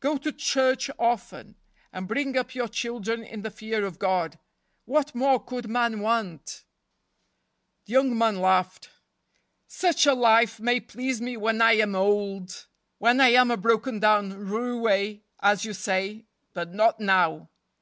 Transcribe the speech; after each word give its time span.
Go 0.00 0.18
to 0.18 0.30
church 0.30 0.90
often, 0.98 1.56
and 1.90 2.06
bring 2.06 2.36
up 2.36 2.54
your 2.54 2.68
children 2.68 3.24
in 3.24 3.40
the 3.40 3.50
fear 3.50 3.86
of 3.86 3.98
God. 3.98 4.38
What 4.84 5.14
more 5.14 5.42
could 5.42 5.70
man 5.70 6.00
want?" 6.00 6.64
The 7.86 7.92
young 7.94 8.18
man 8.18 8.42
laughed." 8.42 8.90
Such 9.66 10.04
a 10.04 10.12
life 10.12 10.60
may 10.60 10.80
please 10.80 11.22
me 11.22 11.38
when 11.38 11.62
I 11.62 11.76
am 11.78 11.94
old—when 11.96 13.20
I 13.22 13.28
am 13.28 13.50
a 13.50 13.56
broken 13.56 14.00
down 14.00 14.48
roue, 14.50 15.18
as 15.40 15.64
you 15.64 15.72
say—but 15.72 16.74
not 16.74 17.00
now. 17.00 17.48